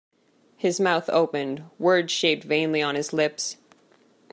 [0.57, 3.57] His mouth opened; words shaped vainly on his lips.